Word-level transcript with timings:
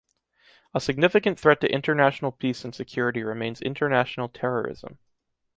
A 0.73 0.81
significant 0.81 1.39
threat 1.39 1.61
to 1.61 1.71
international 1.71 2.31
peace 2.31 2.65
and 2.65 2.73
security 2.73 3.21
remains 3.21 3.61
international 3.61 4.29
terrorism. 4.29 4.97